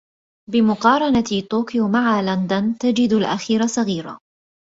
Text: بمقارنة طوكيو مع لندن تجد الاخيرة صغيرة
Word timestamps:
بمقارنة 0.51 1.41
طوكيو 1.51 1.87
مع 1.87 2.21
لندن 2.21 2.77
تجد 2.77 3.13
الاخيرة 3.13 3.65
صغيرة 3.65 4.17